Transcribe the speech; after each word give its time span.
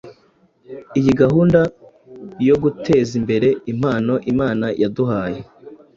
iyi 0.99 1.11
gahunda 1.21 1.59
yo 2.47 2.55
guteza 2.63 3.11
imbere 3.19 3.47
impano 3.71 4.13
Imana 4.31 4.65
yaduhaye 4.81 5.39